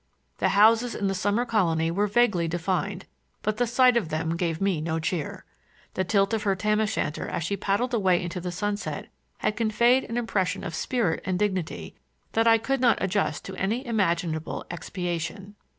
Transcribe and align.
The 0.39 0.49
houses 0.57 0.95
in 0.95 1.05
the 1.05 1.13
summer 1.13 1.45
colony 1.45 1.91
were 1.91 2.07
vaguely 2.07 2.47
defined, 2.47 3.05
but 3.43 3.57
the 3.57 3.67
sight 3.67 3.95
of 3.95 4.09
them 4.09 4.35
gave 4.35 4.59
me 4.59 4.81
no 4.81 4.97
cheer. 4.99 5.45
The 5.93 6.03
tilt 6.03 6.33
of 6.33 6.41
her 6.41 6.55
tam 6.55 6.79
o' 6.81 6.87
shanter 6.87 7.27
as 7.27 7.43
she 7.43 7.55
paddled 7.55 7.93
away 7.93 8.19
into 8.19 8.41
the 8.41 8.51
sunset 8.51 9.09
had 9.37 9.55
conveyed 9.55 10.05
an 10.05 10.17
impression 10.17 10.63
of 10.63 10.73
spirit 10.73 11.21
and 11.23 11.37
dignity 11.37 11.93
that 12.31 12.47
I 12.47 12.57
could 12.57 12.81
not 12.81 12.97
adjust 12.99 13.45
to 13.45 13.55
any 13.57 13.85
imaginable 13.85 14.65
expiation. 14.71 15.53